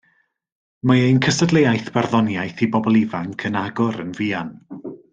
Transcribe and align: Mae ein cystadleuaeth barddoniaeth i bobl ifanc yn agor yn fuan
Mae 0.91 1.03
ein 1.09 1.19
cystadleuaeth 1.25 1.93
barddoniaeth 1.99 2.65
i 2.67 2.71
bobl 2.77 2.99
ifanc 3.05 3.47
yn 3.51 3.63
agor 3.65 4.05
yn 4.07 4.13
fuan 4.23 4.55